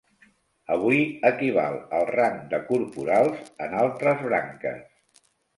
[0.75, 5.25] Avui equival al rang de corporals en altres branques.